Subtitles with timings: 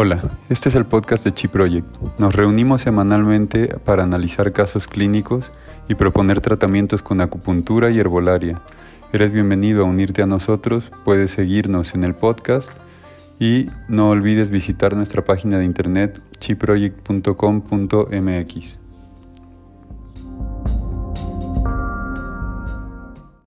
[0.00, 1.84] Hola, este es el podcast de Chi Project.
[2.18, 5.50] Nos reunimos semanalmente para analizar casos clínicos
[5.88, 8.62] y proponer tratamientos con acupuntura y herbolaria.
[9.12, 12.70] Eres bienvenido a unirte a nosotros, puedes seguirnos en el podcast
[13.40, 18.78] y no olvides visitar nuestra página de internet chiproject.com.mx.